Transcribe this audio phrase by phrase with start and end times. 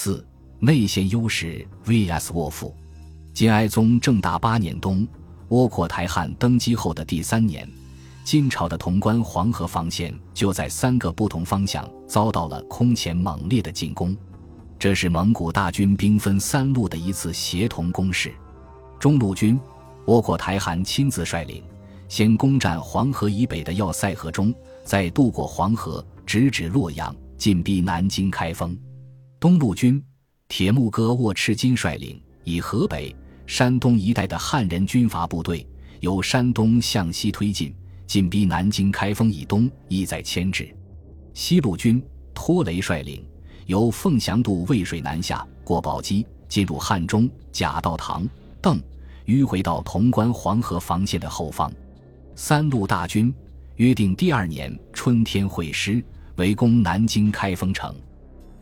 [0.00, 0.24] 四
[0.60, 2.72] 内线优势 vs 卧父。
[3.34, 5.04] 金哀宗正大八年冬，
[5.48, 7.68] 窝阔台汗登基后的第三年，
[8.22, 14.16] 金朝的潼关黄河防线就在三个不同方向遭到了空前猛烈的进攻。
[14.78, 18.32] 这是蒙古大军兵分三路的一次协同攻势。
[19.00, 19.58] 中路军，
[20.06, 21.60] 窝阔台汗亲自率领，
[22.06, 24.54] 先攻占黄河以北的要塞河中，
[24.84, 28.78] 再渡过黄河，直指洛阳，进逼南京开封。
[29.40, 30.02] 东路军，
[30.48, 33.14] 铁木哥沃赤金率领，以河北。
[33.46, 35.64] 山东一带的汉人军阀部队
[36.00, 37.72] 由山东向西推进，
[38.04, 40.68] 进逼南京开封以东，意在牵制。
[41.34, 42.02] 西路军
[42.34, 43.24] 托雷率领，
[43.66, 48.28] 由凤翔渡渭水南下，过宝鸡，进入汉中，假道唐、
[48.60, 48.82] 邓，
[49.26, 51.72] 迂回到潼关黄河防线的后方。
[52.34, 53.32] 三路大军
[53.76, 56.04] 约定第二年春天会师，
[56.36, 57.94] 围攻南京开封城。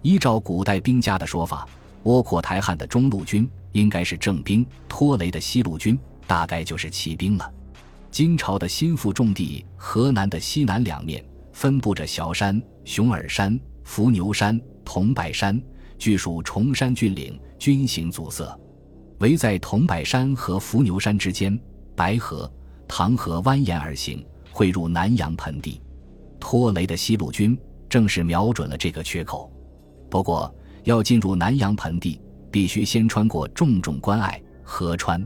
[0.06, 1.68] 依照古代兵家的说法，
[2.04, 3.50] 窝阔台汗的中路军。
[3.72, 5.98] 应该是正兵，拖雷的西路军
[6.28, 7.52] 大概就是骑兵了。
[8.08, 15.60] 金朝的心腹重地河南的西南两面分布着小山、熊耳山、伏牛山、桐柏山，
[15.98, 18.56] 据属崇山峻岭，军形阻塞。
[19.18, 21.58] 围在桐柏山和伏牛山之间，
[21.96, 22.48] 白河、
[22.86, 25.82] 唐河蜿蜒而行，汇入南阳盆地。
[26.38, 29.52] 拖雷的西路军正是瞄准了这个缺口。
[30.08, 30.54] 不过，
[30.84, 32.20] 要进入南阳盆地。
[32.48, 35.22] 必须先穿过重重关隘河川，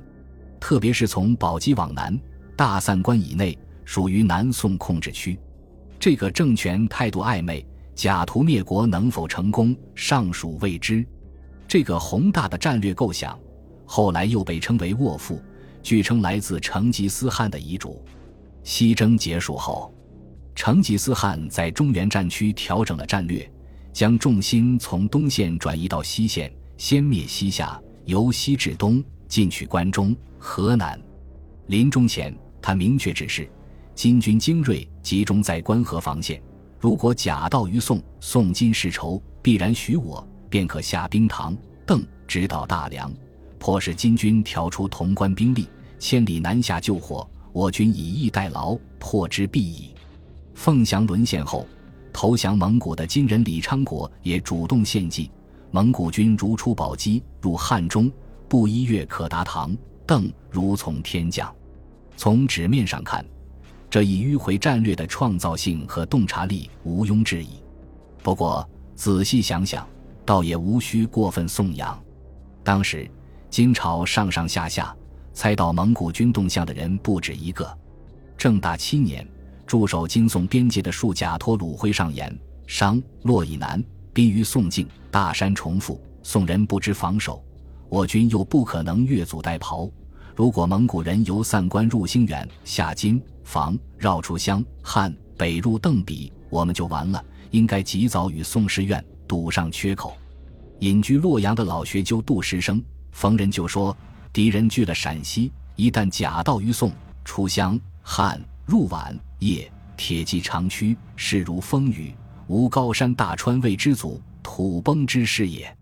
[0.59, 2.19] 特别是从宝鸡往南，
[2.57, 5.39] 大散关以内属于南宋控制区。
[5.97, 7.65] 这个政权态度暧昧，
[7.95, 11.07] 假图灭国能否成功尚属未知。
[11.69, 13.39] 这个宏大的战略构想，
[13.87, 15.41] 后来又被称为卧父，
[15.85, 18.05] 据称来自成吉思汗的遗嘱。
[18.65, 19.95] 西征结束后，
[20.57, 23.49] 成吉思汗在中原战区调整了战略，
[23.93, 26.53] 将重心从东线转移到西线。
[26.77, 30.99] 先灭西夏，由西至东，进取关中、河南。
[31.67, 33.47] 临终前，他明确指示：
[33.95, 36.43] 金军精锐集中在关河防线，
[36.79, 41.55] 如果假道于宋，宋金世仇，必然许我，便可下兵唐、
[41.85, 43.13] 邓，直捣大梁，
[43.59, 47.29] 迫使金军调出潼关兵力，千里南下救火。
[47.53, 49.93] 我军以逸待劳，破之必矣。
[50.55, 51.67] 凤翔沦陷后，
[52.21, 55.31] 投降蒙古的金人李昌国也主动献计。
[55.71, 58.13] 蒙古军如出宝鸡，入汉中，
[58.47, 61.51] 不一月可达唐邓，如从天降。
[62.19, 63.25] 从纸面上看，
[63.89, 67.53] 这一迂回战略的创造性和洞察力毋庸置疑。
[68.23, 69.89] 不过仔细想想，
[70.27, 71.99] 倒也无需过分颂扬。
[72.63, 73.11] 当时
[73.49, 74.95] 金朝上上下下
[75.33, 77.75] 猜到蒙古军动向的人不止一个。
[78.37, 79.27] 正大七年，
[79.71, 82.37] 驻守金宋边界的戍甲托鲁辉上言：
[82.67, 83.81] 商洛以南。
[84.13, 87.41] 濒于宋境，大山重复，宋人不知防守，
[87.89, 89.89] 我军又不可能越俎代庖。
[90.35, 97.25] 如果蒙古人由散关入兴远，下金防，绕出湘汉，北入邓比，我们就完了。
[97.53, 100.17] 应该及早与宋师院堵上缺口。
[100.81, 102.83] 隐居洛阳的老学究杜石生
[103.13, 103.97] 逢人就说：
[104.33, 106.91] 敌人据了陕西，一旦假道于宋，
[107.25, 112.15] 出湘汉，入皖邺，铁骑长驱，势如风雨。
[112.47, 115.77] 无高山大川为之阻，土崩之势也。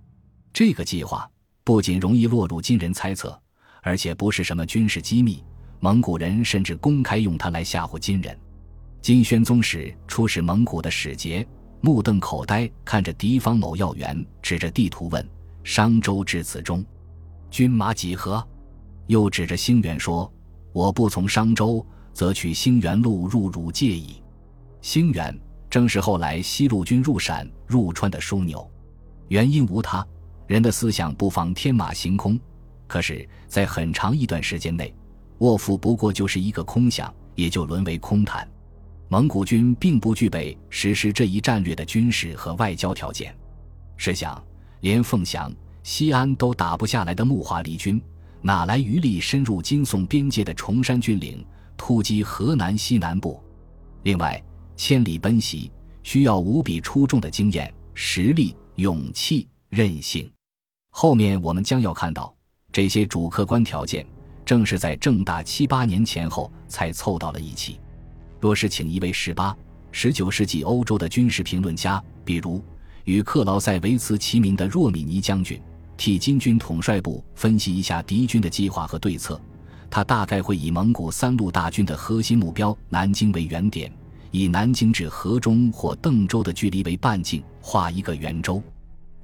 [0.53, 1.29] 这个计划
[1.65, 3.39] 不仅容易落入金人猜测，
[3.83, 5.43] 而且不是什么军事机密。
[5.81, 8.39] 蒙古人甚至公开用它来吓唬金人。
[9.01, 11.47] 金宣宗时出使蒙古的使节
[11.81, 15.27] 目瞪口呆，看着敌方某要员，指着地图问
[15.65, 16.85] ：“商周至此中，
[17.51, 18.47] 军马几何？”
[19.07, 20.31] 又指着兴元说
[20.75, 21.87] ：“我不从商周，
[22.19, 24.21] 则取兴元路入汝界矣。”
[24.83, 25.33] 兴元。
[25.71, 28.69] 正是后来西路军入陕入川的枢纽，
[29.29, 30.05] 原因无他，
[30.47, 32.41] 人的思想不妨天马行空。
[32.87, 34.93] 可是，在很长一段时间内，
[35.41, 38.49] 卧父不过就是一个空想，也就沦为空谈。
[39.09, 43.37] 蒙古军并不具备实施这一战略的军事和外交条件。
[43.99, 44.43] 试想，
[44.81, 45.53] 连凤翔、
[45.83, 48.01] 西安都打不下来的木华黎军，
[48.41, 51.45] 哪来余力深入金宋边界的崇山峻岭，
[51.79, 53.43] 突击河南西南部？
[54.03, 54.43] 另外，
[54.77, 55.71] 千里奔袭
[56.03, 60.31] 需要无比出众的经验、实力、勇气、韧性。
[60.91, 62.35] 后面我们将要看到，
[62.71, 64.05] 这些主客观条件
[64.45, 67.81] 正是在正大七八年前后才凑到了一起。
[68.41, 69.57] 若是请一位十八、
[69.91, 72.63] 十九世纪欧洲的军事评论家，比如
[73.05, 75.61] 与克劳塞维茨齐名的若米尼将军，
[75.97, 79.41] 替金军统帅部分析一下敌军的计划和对策，
[79.91, 83.93] 他大概会以蒙古三路大军的核心目标南京为原点。
[84.31, 88.63] 以南京至河中或邓州的距离为半径，画一个圆周。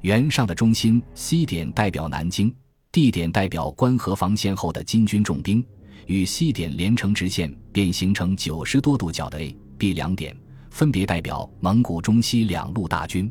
[0.01, 2.55] 圆上的中心 C 点代表南京
[2.91, 5.63] ，D 点代表关河防线后的金军重兵，
[6.07, 10.35] 与 C 点连成直线，便形成九十多度角的 A、B 两点，
[10.71, 13.31] 分别代表蒙古中西两路大军。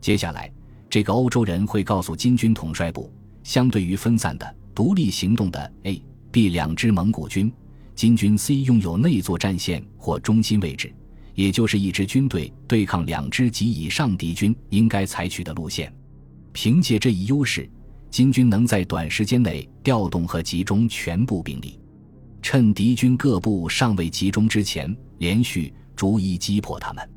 [0.00, 0.50] 接下来，
[0.88, 7.52] 这个欧洲人会告诉金军统帅部，相对于分散的、独立行动的 A、B 两支蒙古军，
[7.94, 10.92] 金军 C 拥有内作战线或中心位置。
[11.34, 15.92] 也就是一支军队对抗两支及以上敌军应该采取的路线。
[16.52, 17.68] 凭借这一优势，
[18.10, 21.78] 金军能在短时间内调动和集中全部兵力，
[22.42, 27.10] 趁敌军各部尚未集中之前，连续逐一击破他们。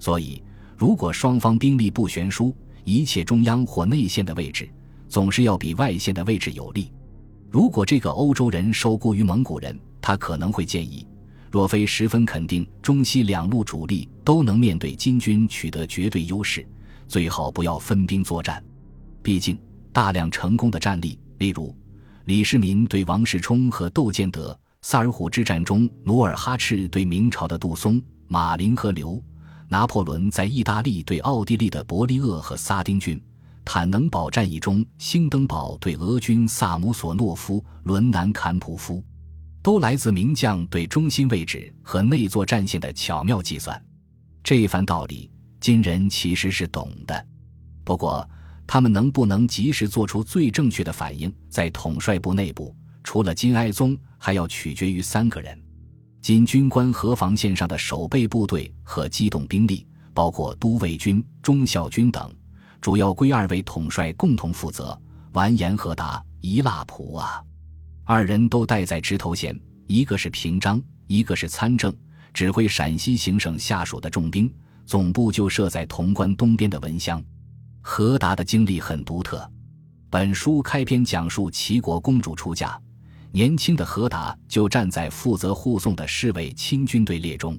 [0.00, 0.42] 所以，
[0.76, 2.54] 如果双方兵力不悬殊，
[2.84, 4.68] 一切中央或内线的位置
[5.08, 6.90] 总是要比外线的位置有利。
[7.52, 11.06] 如果这个欧洲人受雇于蒙古人，他可能会建议。
[11.50, 16.66] 若非十分肯定中西两路主力都能面对金军取得绝对优势，
[17.06, 18.64] 最好不要分兵作战。
[19.22, 19.60] 毕竟
[19.92, 21.76] 大量成功的战例，例如
[22.24, 29.22] 李世民对王世充和窦建德、萨尔浒之战中努尔哈赤对明朝的杜松、马林和刘、
[29.68, 33.22] 拿破仑在意大利对奥地利的伯利厄和萨丁郡、
[33.64, 39.02] 坦能堡战役中兴登堡对俄军萨姆索诺夫、伦南坎普夫。
[39.62, 43.80] 都来自名将对中心位置和内作战线的巧妙计算，
[44.42, 45.30] 这番道理
[45.60, 47.26] 金人其实是懂的。
[47.84, 48.28] 不过，
[48.66, 52.74] 他们能不能及时做出最正确的反应，在统帅部内部，
[53.04, 55.56] 除了金哀宗，还要取决于三个人：
[56.20, 62.34] 金军官河防线上的守备部队和机动兵力，包括都尉军、忠孝军等，
[62.82, 65.00] 主要归二位统帅共同负责。
[65.32, 67.42] 完颜和达、伊腊普啊。
[68.04, 71.94] 二人都带在直头衔，一个是平章，一个是参政，
[72.34, 74.52] 指挥陕西行省下属的重兵，
[74.84, 77.22] 总部就设在潼关东边的文乡。
[77.80, 79.50] 何达的经历很独特。
[80.10, 82.78] 本书开篇讲述齐国公主出嫁，
[83.30, 87.58] 年轻的何达就站在负责护送的侍卫亲军队列中。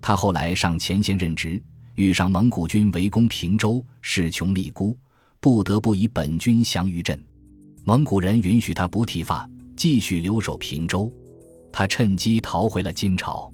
[0.00, 1.62] 他后来上前线任职，
[2.02, 4.98] 遇上蒙古军围攻平州，势穷力孤，
[5.38, 7.22] 不得不以本军降于阵。
[7.84, 9.48] 蒙古人允许他不剃发。
[9.74, 11.10] 继续留守平州，
[11.72, 13.50] 他趁机逃回了金朝，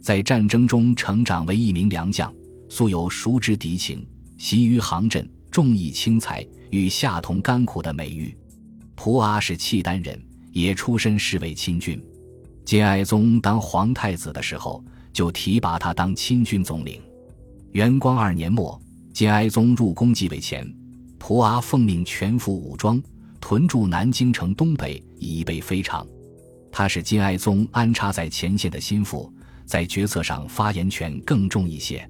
[0.00, 2.32] 在战争中成长为一名良将，
[2.68, 4.04] 素有熟知敌情、
[4.38, 8.36] 习于行阵、重义轻财、与下同甘苦的美誉。
[8.96, 10.20] 蒲阿是契丹人，
[10.50, 12.02] 也出身侍卫亲军。
[12.64, 14.82] 金哀宗当皇太子的时候，
[15.12, 17.00] 就提拔他当亲军总领。
[17.72, 18.80] 元光二年末，
[19.12, 20.66] 金哀宗入宫继位前，
[21.18, 23.00] 蒲阿奉命全副武装。
[23.40, 26.06] 屯驻南京城东北，以备非常。
[26.70, 29.32] 他是金哀宗安插在前线的心腹，
[29.64, 32.06] 在决策上发言权更重一些。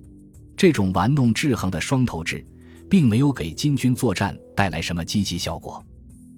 [0.57, 2.45] 这种玩弄制衡的双头制，
[2.89, 5.83] 并没有给金军作战带来什么积极效果。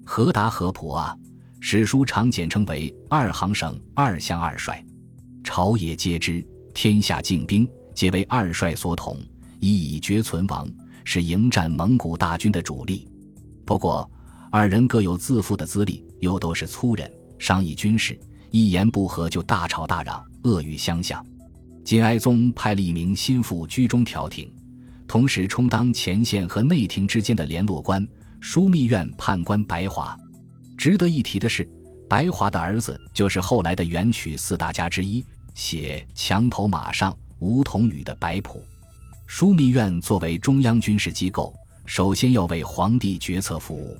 [0.05, 1.17] 何达和普阿，
[1.59, 4.83] 史书常简称为二行省二相二帅，
[5.43, 9.17] 朝野皆知，天下精兵皆为二帅所统，
[9.59, 10.67] 以以绝存亡，
[11.03, 13.07] 是迎战蒙古大军的主力。
[13.65, 14.09] 不过。
[14.55, 18.15] 二人各有自负的资历，又都是粗人，商议军事
[18.51, 21.25] 一言不合就大吵大嚷，恶语相向。
[21.83, 24.53] 金哀宗派了一名心腹居中调停，
[25.07, 28.07] 同时充当前线和内廷之间的联络官——
[28.39, 30.15] 枢密院判官白华。
[30.77, 31.67] 值得一提的是，
[32.07, 35.25] 白华的儿子就是后来的元曲四大家之一，
[35.55, 38.63] 写《墙头马上梧桐雨》的白朴。
[39.27, 41.53] 枢密院作为中央军事机构，
[41.85, 43.97] 首先要为皇帝决策服务。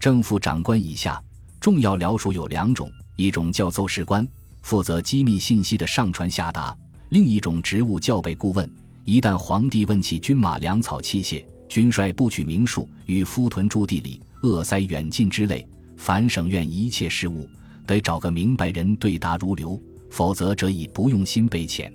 [0.00, 1.22] 正副长官以下，
[1.60, 4.26] 重要僚属有两种：一种叫奏事官，
[4.62, 6.76] 负责机密信息的上传下达；
[7.10, 8.68] 另一种职务叫备顾问。
[9.04, 15.64] 一旦皇帝问起军马粮草器械、军帅不取名数与夫屯驻地理、鄂塞远近之类，
[15.96, 17.48] 凡省院一切事务，
[17.86, 21.92] 得找个明白人对答如流，否则则以不用心被遣。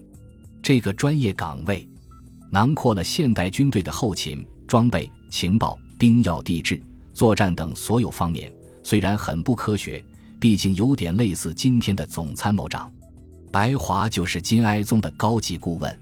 [0.62, 1.88] 这个专业岗位，
[2.52, 6.82] 囊括了现代军队的后勤、装备、情报、兵要地质。
[7.14, 8.52] 作战等所有方面
[8.84, 10.04] 虽然很不科学，
[10.40, 12.92] 毕竟有点类似今天的总参谋长。
[13.52, 16.00] 白华就是金哀宗的高级顾问，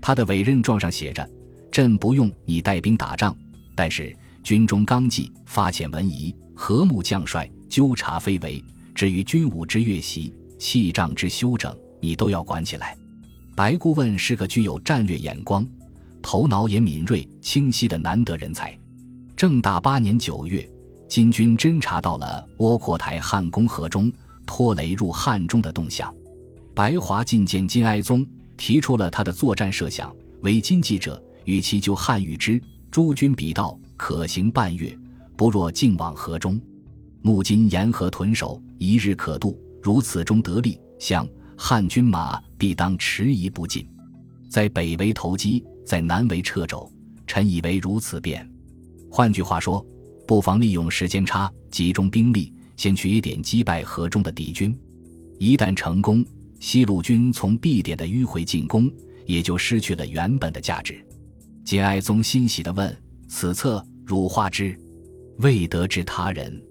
[0.00, 1.28] 他的委任状上写着
[1.70, 3.36] ：“朕不用你带兵打仗，
[3.74, 12.96] 但是军中纲纪、发遣文仪、和睦将帅、纠察非为，至于军武之乐习、器仗之修整，你都要管起来。”
[13.56, 15.66] 白顾问是个具有战略眼光、
[16.20, 18.78] 头脑也敏锐清晰的难得人才。
[19.34, 20.68] 正大八年九月，
[21.08, 24.12] 金军侦察到了窝阔台汉宫河中
[24.44, 26.14] 拖雷入汉中的动向。
[26.74, 28.26] 白华觐见金哀宗，
[28.58, 34.94] 提出了他的作战设想：为金记者，与其就汉谕之诸军彼道，可行半月，
[35.34, 36.60] 不若径往河中。
[37.22, 39.58] 目今沿河屯守，一日可渡。
[39.82, 43.88] 如此中得利，向汉军马必当迟疑不进。
[44.48, 46.90] 在北为投机，在南为掣肘。
[47.26, 48.48] 臣以为如此便。
[49.10, 49.84] 换句话说，
[50.26, 54.78] 不妨利用时间差，集中兵力，先去一点击败河中的敌军。
[55.38, 56.24] 一旦成功，
[56.60, 58.88] 西路军从 B 点的迂回进攻，
[59.26, 61.04] 也就失去了原本的价值。
[61.64, 62.96] 节哀宗欣喜地问
[63.28, 64.78] ：“此策汝画之？”
[65.38, 66.62] 未得知他人，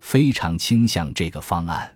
[0.00, 1.90] 非常倾向这个方案。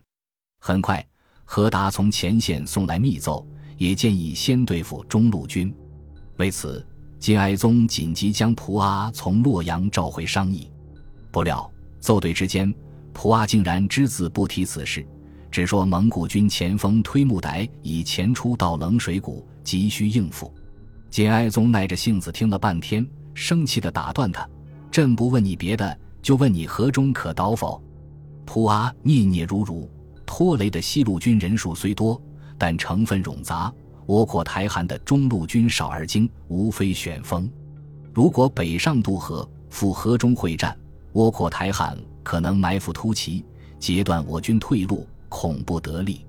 [0.58, 1.06] 很快，
[1.50, 3.44] 何达从前线送来密奏，
[3.78, 5.74] 也建议先对付中路军。
[6.36, 6.86] 为此，
[7.18, 10.70] 金哀宗紧急将蒲阿从洛阳召回商议。
[11.32, 11.68] 不料
[12.00, 12.72] 奏对之间，
[13.14, 15.04] 蒲阿竟然只字不提此事，
[15.50, 20.52] 只说蒙古军前锋推木傣已前出到冷水谷，急需应付。
[21.08, 24.46] 金哀宗耐着性子听了半天，生气地打断他
[24.92, 27.82] ：“朕不问你别的，就问你河中可倒否？”
[28.44, 29.90] 蒲阿念念如如。
[30.28, 32.20] 拖雷的西路军人数虽多，
[32.58, 33.72] 但成分冗杂；
[34.08, 37.50] 窝阔台汗的中路军少而精，无非选锋。
[38.12, 40.76] 如果北上渡河，赴河中会战，
[41.14, 43.42] 窝阔台汗可能埋伏突袭，
[43.78, 46.26] 截断我军退路，恐不得利。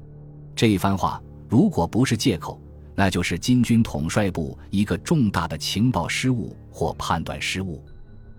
[0.55, 2.57] 这番话如果不是借口，
[2.95, 7.83] 那就是金军统帅部一个重大的情报失误或判断失误。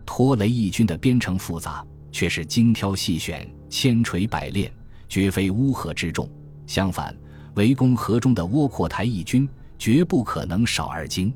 [0.07, 4.73] 拖雷义军的编程复杂，却是精挑细选，千锤百炼。
[5.11, 6.27] 绝非乌合之众，
[6.67, 7.15] 相反，
[7.57, 11.35] 围攻河中的窝阔台义军绝不可能少而精。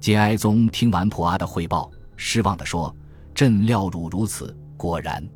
[0.00, 2.94] 节哀宗听完普阿的汇报，失望地说
[3.32, 5.26] ：“朕料汝如此，果然，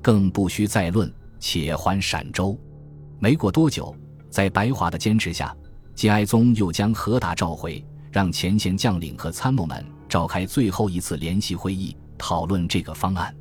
[0.00, 1.12] 更不需再论。
[1.38, 2.58] 且还陕州。”
[3.18, 3.94] 没过多久，
[4.30, 5.54] 在白华的坚持下，
[5.94, 13.34] 节哀宗又将何达召回，让前线将领和参谋们召开最后一次联席会议，讨论这个方案。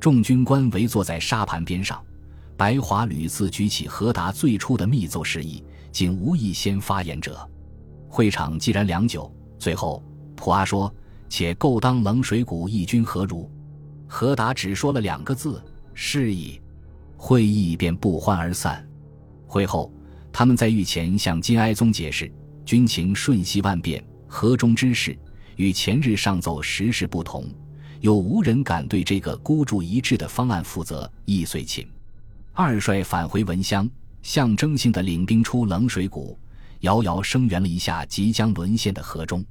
[0.00, 2.02] 众军官围坐在沙盘边上。
[2.58, 5.62] 白华屡次举起何达最初的密奏示意，
[5.92, 7.48] 竟无一先发言者。
[8.08, 10.02] 会场既然良久，最后
[10.34, 10.92] 普阿说
[11.30, 13.48] ：“且够当冷水谷一军何如？”
[14.08, 15.62] 何达只说了两个字
[15.94, 16.60] ：“是矣。”
[17.16, 18.84] 会议便不欢而散。
[19.46, 19.92] 会后，
[20.32, 22.28] 他们在御前向金哀宗解释，
[22.64, 25.16] 军情瞬息万变，河中之事
[25.54, 27.44] 与前日上奏时事不同，
[28.00, 31.88] 又无人敢对这个孤注一掷的方案负责，亦遂寝。
[32.60, 33.88] 二帅返回文乡，
[34.20, 36.36] 象征性的领兵出冷水谷，
[36.80, 39.44] 遥遥声援了一下即将沦陷的河中。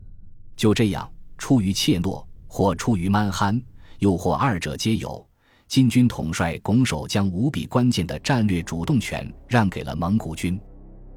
[0.58, 3.62] 就这样，出于怯懦，或出于蛮憨，
[4.00, 5.26] 又或二者皆有，
[5.70, 10.60] 金军统帅拱手将无比关键的战略主动权让给了蒙古军。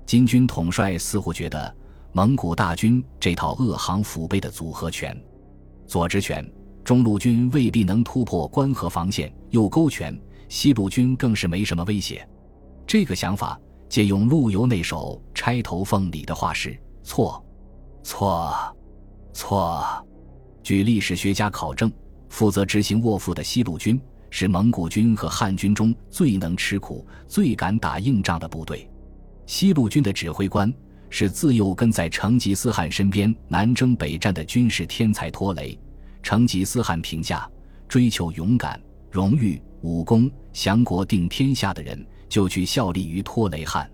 [0.07, 1.77] 金军统帅似乎觉得
[2.13, 5.21] 蒙古大军这套恶行腹背的组合拳，
[5.89, 6.49] 左直拳，
[6.85, 10.17] 中路军未必能突破关河防线；右勾拳。
[10.51, 12.29] 西路军更是没什么威胁，
[12.85, 17.43] 这个想法借用陆游那首《钗头凤》里的话是错，
[18.03, 18.53] 错，
[19.33, 20.07] 错。
[20.61, 21.91] 据历史学家考证，
[22.29, 28.91] 负责执行卧父的西路军是蒙古军和汉军中最能吃苦、最敢打硬仗的部队。
[29.47, 30.73] 西路军的指挥官
[31.11, 35.79] 是自幼跟在成吉思汗身边南征北战的军事天才托雷。
[36.25, 37.49] 成吉思汗评价：
[37.87, 38.81] 追求勇敢、
[39.11, 39.61] 荣誉。
[39.83, 43.91] 武功降国定天下的人，就去效力于托雷汗。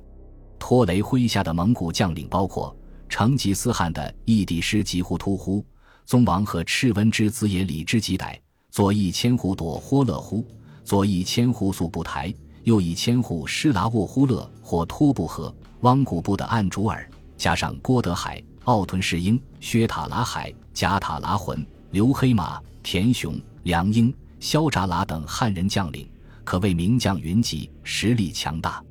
[0.59, 2.77] 托雷麾下的蒙古将领包括
[3.09, 5.65] 成吉思汗的义帝师吉忽突忽、
[6.05, 8.37] 宗王和赤温之子也里之吉歹、
[8.73, 10.45] 左翼千户朵豁勒忽、
[10.83, 24.13] 左翼千户速不台、右翼千户施拉沃忽勒或托布和、汪古部的暗主尔，加上郭德海、奥屯士英、薛塔拉海、贾塔拉浑、刘黑马、田雄、梁英。
[24.39, 26.09] 萧札剌等汉人将领
[26.45, 28.83] 可谓名将云集，实力强大。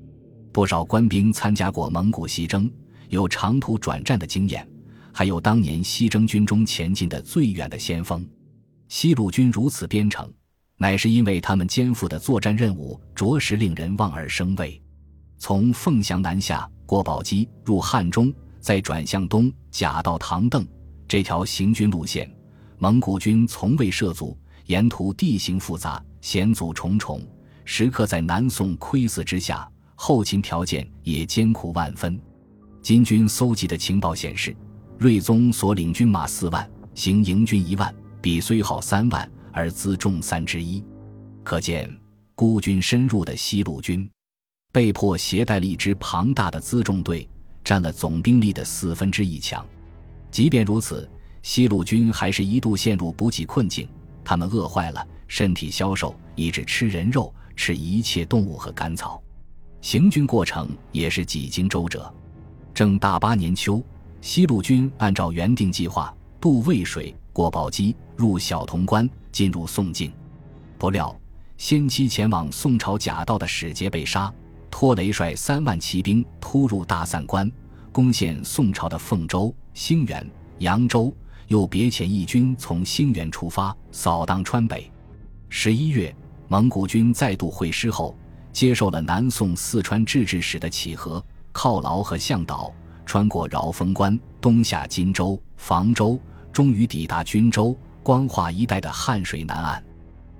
[0.51, 2.71] 不少官兵参加过蒙古西征，
[3.09, 4.67] 有长途转战的经验，
[5.11, 8.27] 还有当年西征军中前进的最远的先锋。
[8.87, 10.31] 西路军如此编程，
[10.77, 14.81] 乃是因为他们肩负的作战任务着实令人望而生畏。
[15.37, 20.65] 从凤翔南下过宝鸡入汉中，再转向东假到唐邓
[21.07, 22.29] 这条行军路线，
[22.77, 24.37] 蒙古军从未涉足。
[24.65, 27.21] 沿途地形复杂，险阻重重，
[27.65, 32.19] 时刻在南宋窥伺之下，后勤条件也艰苦万分。
[32.81, 34.55] 金军搜集的情报显示，
[34.97, 40.83] 睿宗所领军马四万，行营军一万，比虽号三万而辎重三之一，
[41.43, 41.89] 可见
[42.33, 44.09] 孤军深入的西路军，
[44.71, 47.27] 被迫携带了一支庞大的辎重队，
[47.63, 49.63] 占了总兵力的四分之一强。
[50.31, 51.07] 即便如此，
[51.43, 53.87] 西路军还是一度陷入补给困境。
[54.25, 59.21] 他们饿坏了，身体消瘦，以致吃人肉，吃一切动物和干草。
[59.79, 62.11] 行军过程也是几经周折。
[62.73, 63.81] 正大八年秋，
[64.19, 70.11] 西路军按照原定计划渡渭水，过宝鸡，入小潼关，进入宋境。
[70.77, 71.15] 不料，
[71.57, 74.33] 先期前往宋朝假道的使节被杀，
[74.69, 77.49] 拖雷率三万骑兵突入大散关，
[77.91, 81.15] 攻陷宋朝的凤州、兴元、扬州。
[81.47, 84.91] 又别遣义军从兴元出发，扫荡川北。
[85.49, 86.13] 十一月，
[86.47, 88.15] 蒙古军再度会师后，
[88.51, 91.23] 接受了南宋四川制置使的启和、
[91.53, 92.73] 犒劳和向导，
[93.05, 96.19] 穿过饶峰关，东下荆州、房州，
[96.51, 99.83] 终于抵达均州、光化一带的汉水南岸。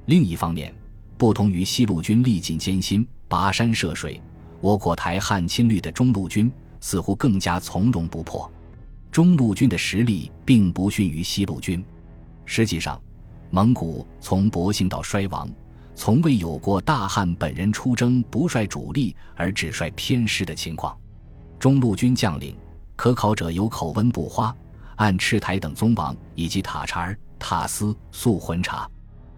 [0.06, 0.74] 另一方面，
[1.18, 4.20] 不同于西路军历尽艰辛、跋山涉水、
[4.62, 8.52] 倭寇台汉侵略的中路军，似乎更加从容不迫。
[9.16, 11.82] 中路军的实力并不逊于西路军。
[12.44, 13.02] 实际上，
[13.50, 15.50] 蒙古从勃兴到衰亡，
[15.96, 20.94] 从未有过大汉本人出征不率主力而只率偏师的情况。
[21.58, 22.58] 中路军将领
[22.98, 24.54] 可考者有口温不花、
[24.98, 28.86] 按赤台等宗王，以及塔察儿、塔斯、素浑察。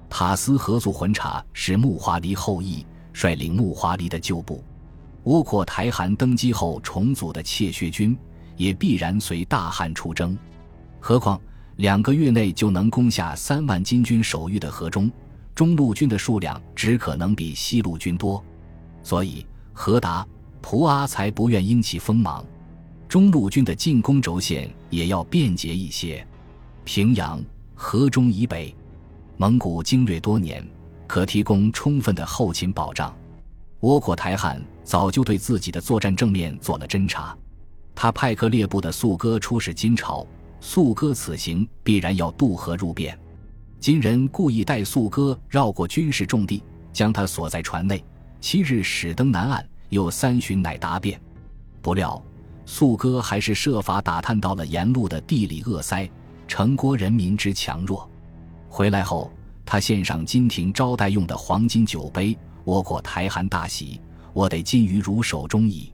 [0.09, 4.63] 塔斯和素浑察是木华黎后裔，率领木华黎的旧部。
[5.25, 8.17] 倭寇台汗登基后重组的窃薛军。
[8.57, 10.37] 也必然随大汉出征，
[10.99, 11.39] 何况
[11.77, 15.09] 两个月内就能攻下三万金军守御的河中，
[15.55, 18.43] 中路军的数量只可能比西路军多，
[19.03, 20.27] 所以何达、
[20.61, 22.43] 蒲阿才不愿因其锋芒。
[23.07, 26.27] 中路军的进攻轴线也要便捷一些。
[26.83, 27.41] 平阳、
[27.73, 28.75] 河中以北，
[29.37, 30.67] 蒙古经略多年，
[31.05, 33.15] 可提供充分的后勤保障。
[33.81, 37.37] 倭寇台汗早就对自己的作战正面做了侦察。
[37.99, 40.23] 他派克列部的素哥出使金朝，
[40.61, 43.11] 素哥此行必然要渡河入汴。
[43.79, 46.61] 金人故意带素哥绕过军事重地，
[46.93, 48.05] 将他锁在船内。
[48.39, 51.17] 七日始登南岸，又三巡乃达汴。
[51.81, 52.23] 不料
[52.67, 56.07] 素哥还是设法打探到了沿路的地理恶塞、
[56.47, 58.07] 城郭人民之强弱。
[58.69, 59.31] 回来后，
[59.65, 63.99] 他献上金廷招待用的黄金酒杯，倭国台汗大喜，
[64.33, 65.91] 我得金鱼如手中矣。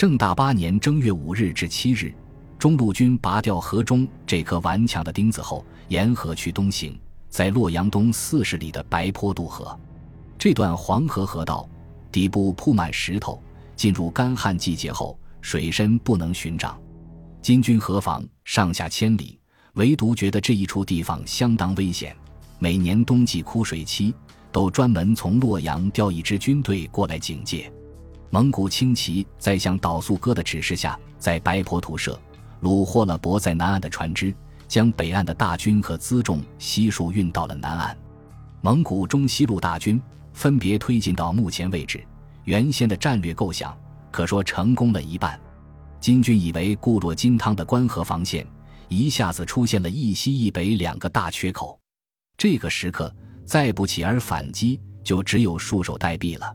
[0.00, 2.10] 正大八年正月五日至七日，
[2.58, 9.78] 中路军拔掉河中这颗顽强的钉子后，沿河去东行，在洛阳东四十里的白坡渡河。
[10.38, 11.68] 这段黄河河道
[12.10, 13.42] 底部铺满石头，
[13.76, 16.80] 进入干旱季节后，水深不能寻涨。
[17.42, 19.38] 金军河防上下千里，
[19.74, 22.16] 唯独觉得这一处地方相当危险。
[22.58, 24.14] 每年冬季枯水期，
[24.50, 27.70] 都专门从洛阳调一支军队过来警戒。
[28.32, 32.18] 蒙古轻骑在向导速哥的指示下，在白坡图设，
[32.62, 34.32] 虏获了泊在南岸的船只，
[34.68, 37.96] 将北岸的大军和辎重悉数运到了南岸。
[38.60, 40.00] 蒙古中西路大军
[40.32, 42.06] 分别推进到目前位置，
[42.44, 43.76] 原先的战略构想
[44.12, 45.38] 可说成功了一半。
[45.98, 48.46] 金军以为固若金汤的关河防线
[48.88, 51.76] 一下子出现了一西一北两个大缺口，
[52.36, 53.12] 这个时刻
[53.44, 56.54] 再不起而反击，就只有束手待毙了。